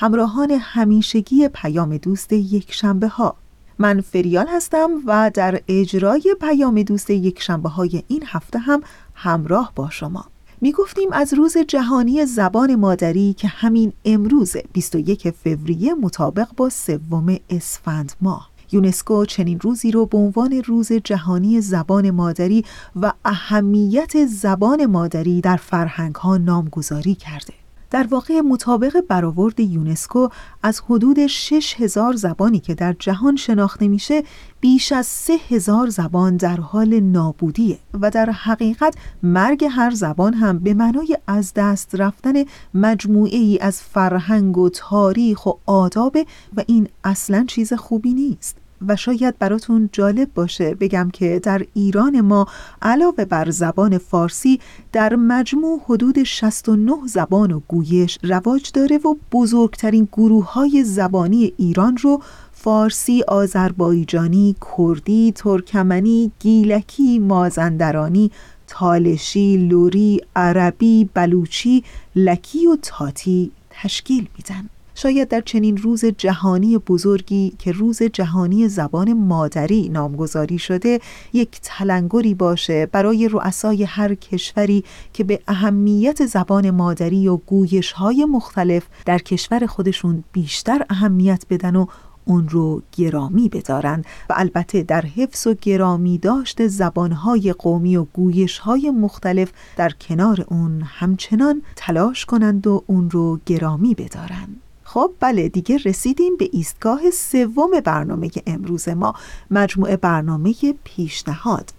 [0.09, 3.35] همراهان همیشگی پیام دوست یک شنبه ها
[3.79, 8.81] من فریال هستم و در اجرای پیام دوست یک شنبه های این هفته هم
[9.13, 10.25] همراه با شما.
[10.61, 17.37] می گفتیم از روز جهانی زبان مادری که همین امروز 21 فوریه مطابق با سوم
[17.49, 18.49] اسفند ماه.
[18.71, 25.57] یونسکو چنین روزی رو به عنوان روز جهانی زبان مادری و اهمیت زبان مادری در
[25.57, 27.58] فرهنگ ها نامگذاری کرده.
[27.91, 30.29] در واقع مطابق برآورد یونسکو
[30.63, 34.23] از حدود 6000 زبانی که در جهان شناخته میشه
[34.59, 40.73] بیش از 3000 زبان در حال نابودیه و در حقیقت مرگ هر زبان هم به
[40.73, 42.33] معنای از دست رفتن
[42.73, 46.17] مجموعه ای از فرهنگ و تاریخ و آداب
[46.57, 48.68] و این اصلا چیز خوبی نیست.
[48.87, 52.47] و شاید براتون جالب باشه بگم که در ایران ما
[52.81, 54.59] علاوه بر زبان فارسی
[54.91, 61.97] در مجموع حدود 69 زبان و گویش رواج داره و بزرگترین گروه های زبانی ایران
[61.97, 62.21] رو
[62.51, 68.31] فارسی، آذربایجانی، کردی، ترکمنی، گیلکی، مازندرانی،
[68.67, 71.83] تالشی، لوری، عربی، بلوچی،
[72.15, 74.69] لکی و تاتی تشکیل میدن.
[75.01, 80.99] شاید در چنین روز جهانی بزرگی که روز جهانی زبان مادری نامگذاری شده
[81.33, 84.83] یک تلنگری باشه برای رؤسای هر کشوری
[85.13, 91.75] که به اهمیت زبان مادری و گویش های مختلف در کشور خودشون بیشتر اهمیت بدن
[91.75, 91.85] و
[92.25, 94.03] اون رو گرامی بدارن.
[94.29, 100.81] و البته در حفظ و گرامی داشت زبانهای قومی و گویشهای مختلف در کنار اون
[100.85, 104.47] همچنان تلاش کنند و اون رو گرامی بدارن.
[104.93, 109.13] خب بله دیگه رسیدیم به ایستگاه سوم برنامه امروز ما
[109.51, 111.69] مجموعه برنامه پیشنهاد.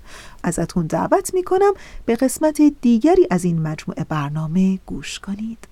[0.42, 1.72] ازتون دعوت می‌کنم
[2.06, 5.68] به قسمت دیگری از این مجموعه برنامه گوش کنید.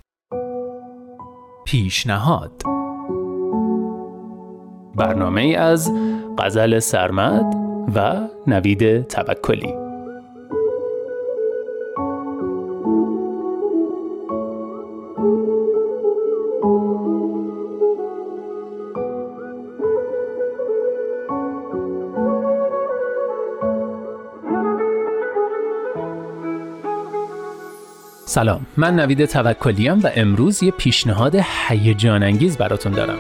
[1.64, 2.62] پیشنهاد.
[4.95, 5.93] برنامه از
[6.39, 7.55] غزل سرمد
[7.95, 9.88] و نوید توکلی.
[28.39, 28.66] سلام.
[28.76, 31.36] من نوید توکلیم و امروز یه پیشنهاد
[31.68, 33.18] هیجان انگیز براتون دارم.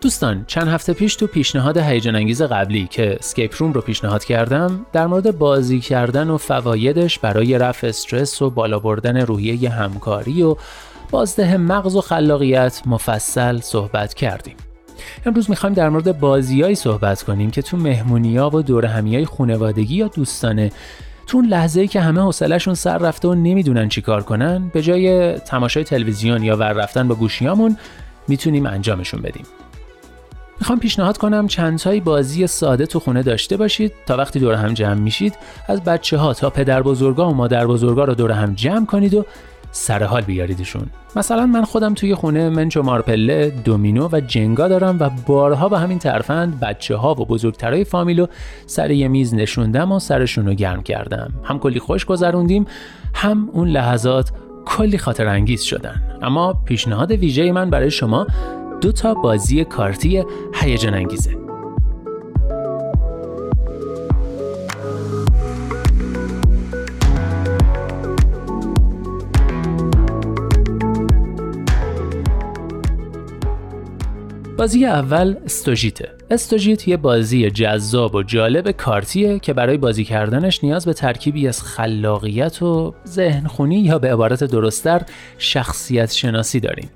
[0.00, 4.86] دوستان چند هفته پیش تو پیشنهاد هیجان انگیز قبلی که اسکیپ روم رو پیشنهاد کردم
[4.92, 10.56] در مورد بازی کردن و فوایدش برای رفع استرس و بالا بردن روحیه همکاری و
[11.10, 14.56] بازده مغز و خلاقیت مفصل صحبت کردیم.
[15.26, 20.08] امروز می‌خوایم در مورد بازیایی صحبت کنیم که تو مهمونیا و دور همیای خونوادگی یا
[20.08, 20.72] دوستانه
[21.26, 25.84] تو اون لحظه‌ای که همه حوصله‌شون سر رفته و نمی‌دونن چیکار کنن به جای تماشای
[25.84, 27.76] تلویزیون یا ور رفتن با گوشیامون
[28.28, 29.44] می‌تونیم انجامشون بدیم.
[30.60, 34.74] می‌خوام پیشنهاد کنم چند تایی بازی ساده تو خونه داشته باشید تا وقتی دور هم
[34.74, 35.34] جمع میشید
[35.68, 39.24] از بچه ها تا پدر بزرگا و مادر بزرگا رو دور هم جمع کنید و
[39.72, 40.86] سر حال بیاریدشون.
[41.16, 45.78] مثلا من خودم توی خونه منچ و مارپله دومینو و جنگا دارم و بارها به
[45.78, 48.26] همین ترفند بچه ها و بزرگترای فامیلو
[48.66, 51.32] سر یه میز نشوندم و سرشون رو گرم کردم.
[51.44, 52.66] هم کلی خوش گذروندیم
[53.14, 54.30] هم اون لحظات
[54.66, 56.02] کلی خاطر انگیز شدن.
[56.22, 58.26] اما پیشنهاد ویژه من برای شما
[58.80, 61.49] دو تا بازی کارتی هیجان انگیزه.
[74.60, 76.08] بازی اول استوژیته.
[76.30, 81.62] استوژیت یه بازی جذاب و جالب کارتیه که برای بازی کردنش نیاز به ترکیبی از
[81.62, 85.02] خلاقیت و ذهنخونی یا به عبارت درستتر
[85.38, 86.90] شخصیت شناسی داریم.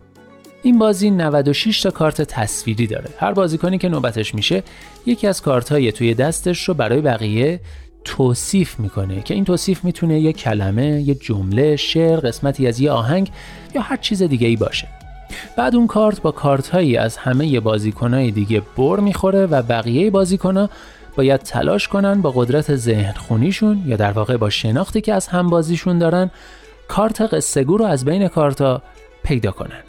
[0.62, 3.08] این بازی 96 تا کارت تصویری داره.
[3.18, 4.62] هر بازیکنی که نوبتش میشه
[5.06, 7.60] یکی از کارتهای توی دستش رو برای بقیه
[8.04, 13.30] توصیف می‌کنه که این توصیف می‌تونه یه کلمه، یه جمله، شعر، قسمتی از یه آهنگ
[13.74, 14.88] یا هر چیز دیگه ای باشه.
[15.56, 20.70] بعد اون کارت با کارت هایی از همه بازیکنهای دیگه بر می‌خوره و بقیه بازیکنها
[21.16, 25.50] باید تلاش کنن با قدرت ذهن خونیشون یا در واقع با شناختی که از هم
[25.50, 26.30] بازیشون دارن
[26.88, 28.82] کارت قصه گو رو از بین کارتا
[29.22, 29.80] پیدا کنن.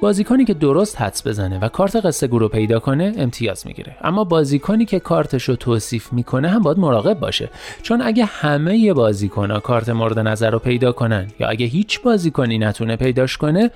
[0.00, 3.96] بازیکنی که درست حدس بزنه و کارت قصه رو پیدا کنه امتیاز می‌گیره.
[4.02, 7.48] اما بازیکنی که کارتش رو توصیف می‌کنه هم باید مراقب باشه.
[7.82, 12.96] چون اگه همه بازیکنها کارت مورد نظر رو پیدا کنن یا اگه هیچ بازیکنی نتونه
[12.96, 13.70] پیداش کنه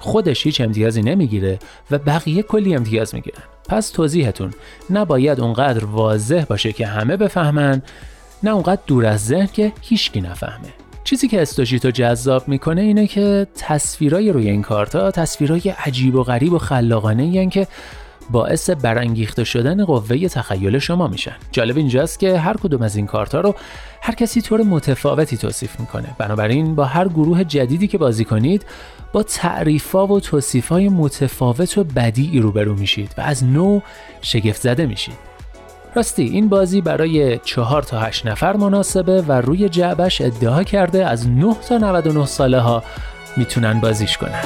[0.00, 1.58] خودش هیچ امتیازی نمی‌گیره
[1.90, 3.42] و بقیه کلی امتیاز می‌گیرن.
[3.68, 4.54] پس توضیحتون
[4.90, 7.82] نباید اونقدر واضح باشه که همه بفهمن
[8.42, 10.68] نه اونقدر دور از ذهن که هیچکی نفهمه.
[11.04, 16.52] چیزی که استوژیتو جذاب می‌کنه اینه که تصویرای روی این کارتا تصویرای عجیب و غریب
[16.52, 17.66] و خلاقانه این که
[18.32, 21.36] باعث برانگیخته شدن قوه تخیل شما میشن.
[21.52, 23.54] جالب اینجاست که هر کدوم از این کارتا رو
[24.02, 26.08] هر کسی طور متفاوتی توصیف می‌کنه.
[26.18, 28.66] بنابراین با هر گروه جدیدی که بازی کنید
[29.12, 33.80] با تعریفا و توصیفای متفاوت و بدیعی روبرو میشید و از نو
[34.22, 35.30] شگفت زده میشید.
[35.94, 41.28] راستی این بازی برای چهار تا هشت نفر مناسبه و روی جعبش ادعا کرده از
[41.28, 42.82] 9 تا 99 ساله ها
[43.36, 44.42] می‌تونن بازیش کنن.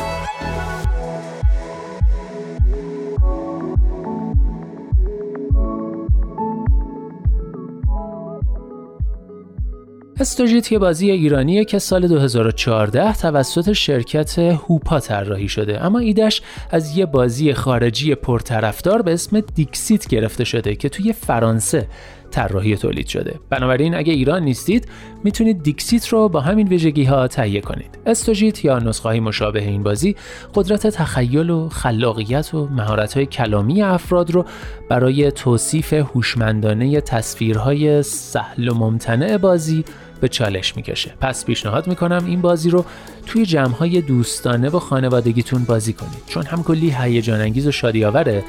[10.20, 15.84] استوژیت یه بازی ایرانیه که سال 2014 توسط شرکت هوپا طراحی شده.
[15.84, 21.86] اما ایدش از یه بازی خارجی پرطرفدار به اسم دیکسیت گرفته شده که توی فرانسه
[22.34, 23.34] طراحی تولید شده.
[23.50, 24.88] بنابراین اگه ایران نیستید
[25.24, 27.98] می‌تونید دیکسیت رو با همین ویژگی ها تهیه کنید.
[28.06, 30.16] استوژیت یا نسخه های مشابه این بازی
[30.54, 34.44] قدرت تخیل و خلاقیت و مهارت های کلامی افراد رو
[34.88, 39.84] برای توصیف هوشمندانه تصویرهای سهل و ممتنع بازی
[40.20, 41.14] به چالش می‌کشه.
[41.20, 42.84] پس پیشنهاد می‌کنم این بازی رو
[43.26, 46.22] توی جمعهای دوستانه و خانوادگیتون بازی کنید.
[46.26, 48.44] چون هم کلی هیجان انگیز و شادی آوره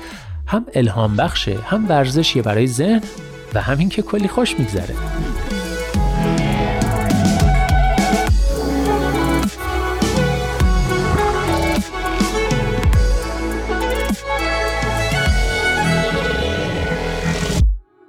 [0.48, 3.02] هم الهام بخشه هم ورزشیه برای ذهن
[3.56, 4.96] و همین که کلی خوش میگذره.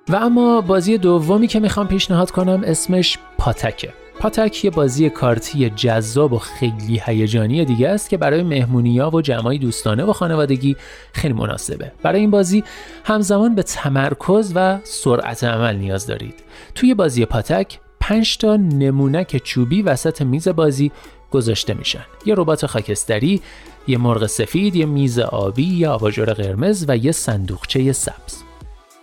[0.09, 4.06] و اما بازی دومی که می‌خوام پیشنهاد کنم اسمش پاتکه.
[4.19, 9.59] پاتک یه بازی کارتی جذاب و خیلی هیجانی دیگه است که برای مهمونیا و جمعای
[9.59, 10.77] دوستانه و خانوادگی
[11.13, 11.93] خیلی مناسبه.
[12.03, 12.65] برای این بازی
[13.05, 16.35] همزمان به تمرکز و سرعت عمل نیاز دارید.
[16.75, 20.93] توی بازی پاتک 5 تا نمونک چوبی وسط میز بازی
[21.31, 22.05] گذاشته میشن.
[22.27, 23.43] یه ربات خاکستری
[23.89, 28.46] یه مرغ سفید یه میز آبی یه آباژور قرمز و یه صندوقچه سبز.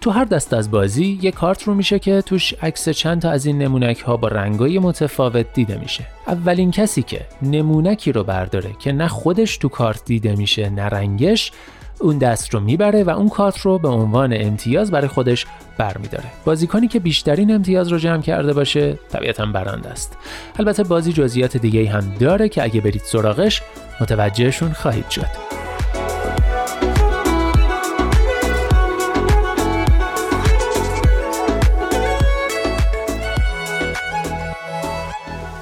[0.03, 3.45] تو هر دست از بازی یه کارت رو میشه که توش عکس چند تا از
[3.45, 6.05] این نمونک ها با رنگای متفاوت دیده میشه.
[6.27, 11.51] اولین کسی که نمونکی رو برداره که نه خودش تو کارت دیده میشه نه رنگش
[11.99, 15.45] اون دست رو می‌بره و اون کارت رو به عنوان امتیاز برای خودش
[15.77, 16.25] برمیداره.
[16.45, 20.17] بازیکنی که بیشترین امتیاز رو جمع کرده باشه طبیعتا برنده است.
[20.59, 23.61] البته بازی جزئیات دیگه هم داره که اگه برید سراغش
[24.01, 25.62] متوجهشون خواهید شد.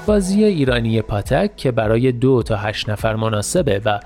[0.05, 3.99] بازی ایرانی پاتک که برای دو تا هشت نفر مناسبه و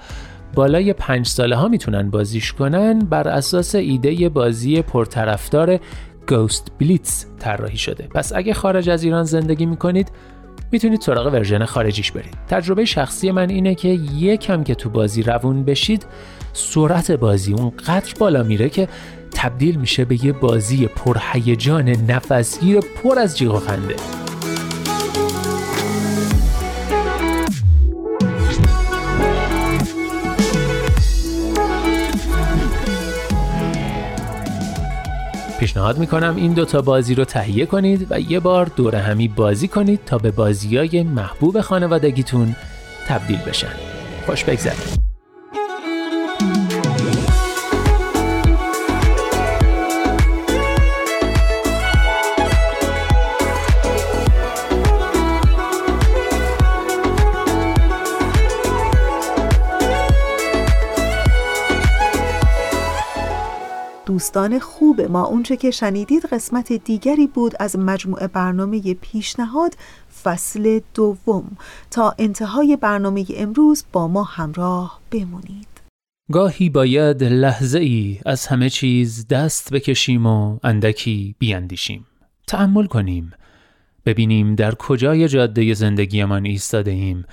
[0.53, 5.79] بالای پنج ساله ها می‌تونن بازیش کنن بر اساس ایده بازی پرطرفدار
[6.27, 8.07] گوست بلیتز طراحی شده.
[8.07, 10.11] پس اگه خارج از ایران زندگی می‌کنید
[10.71, 12.37] می‌تونید سراغ ورژن خارجیش برید.
[12.47, 13.87] تجربه شخصی من اینه که
[14.17, 16.05] یکم که تو بازی روون بشید
[16.53, 18.87] سرعت بازی اون قدر بالا میره که
[19.31, 24.24] تبدیل میشه به یه بازی پرهیجان نفسگیر پر از جیغ و خنده.
[35.59, 39.99] پیشنهاد می‌کنم این دوتا بازی رو تهیه کنید و یه بار دور همی بازی کنید
[40.05, 42.55] تا به بازی های محبوب خانوادگیتون
[43.07, 43.73] تبدیل بشن.
[44.25, 45.14] خوش بگذرید
[64.15, 65.25] دوستان خوب ما.
[65.25, 69.73] اونچه که شنیدید قسمت دیگری بود از مجموعه برنامه پیشنهاد
[70.23, 71.57] فصل دوم.
[71.91, 75.67] تا انتهای برنامه امروز با ما همراه بمونید.
[76.31, 82.05] گاهی باید لحظه ای از همه چیز دست بکشیم و اندکی بیاندیشیم
[82.47, 83.31] تأمل کنیم.
[84.05, 87.25] ببینیم در کجای جاده زندگیمان ایستاده ایم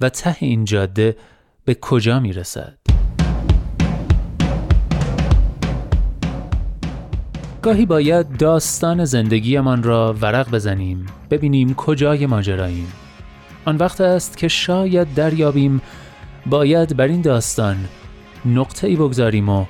[0.00, 1.16] و ته این جاده
[1.64, 2.85] به کجا می رسد
[7.66, 12.92] گاهی باید داستان زندگیمان را ورق بزنیم ببینیم کجای ماجراییم.
[13.64, 15.82] آن وقت است که شاید دریابیم
[16.46, 17.76] باید بر این داستان
[18.44, 19.64] نقطه ای بگذاریم و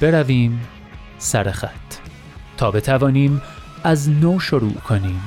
[0.00, 0.60] برویم
[1.18, 1.70] سر خط.
[2.56, 3.42] تا بتوانیم
[3.84, 5.20] از نو شروع کنیم.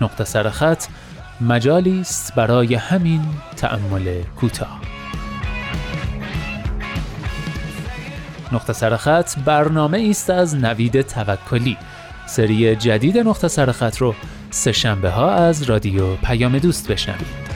[0.00, 0.84] نقطه سر خط
[1.40, 3.22] مجالی است برای همین
[3.56, 4.89] تأمل کوتاه.
[8.52, 11.76] نقطه سرخط برنامه است از نوید توکلی.
[12.26, 14.14] سری جدید نقطه سرخط رو
[14.50, 17.50] سه شنبه ها از رادیو پیام دوست بشنوید.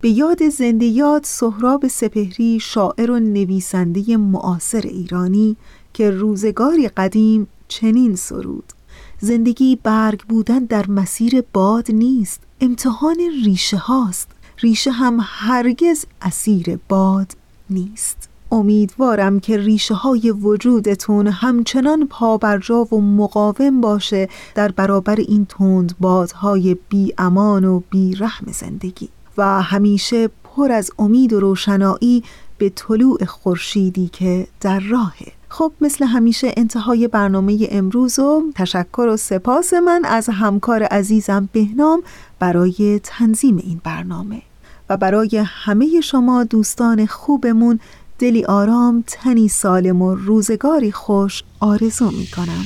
[0.00, 5.56] به یاد زنده یاد سهراب سپهری شاعر و نویسنده معاصر ایرانی
[5.92, 8.72] که روزگاری قدیم چنین سرود.
[9.20, 14.28] زندگی برگ بودن در مسیر باد نیست امتحان ریشه هاست.
[14.60, 17.32] ریشه هم هرگز اسیر باد
[17.70, 18.28] نیست.
[18.52, 26.76] امیدوارم که ریشه های وجودتون همچنان پابرجا و مقاوم باشه در برابر این تند بادهای
[26.88, 29.08] بی امان و بی رحم زندگی.
[29.36, 32.22] و همیشه پر از امید و روشنایی
[32.58, 35.32] به طلوع خورشیدی که در راهه.
[35.48, 42.02] خب مثل همیشه انتهای برنامه امروز و تشکر و سپاس من از همکار عزیزم بهنام
[42.42, 44.42] برای تنظیم این برنامه
[44.88, 47.80] و برای همه شما دوستان خوبمون
[48.18, 52.64] دلی آرام تنی سالم و روزگاری خوش آرزو می کنم